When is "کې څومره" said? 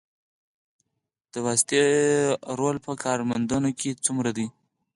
3.79-4.29